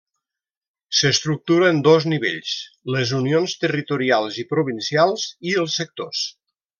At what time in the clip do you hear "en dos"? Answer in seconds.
1.73-2.07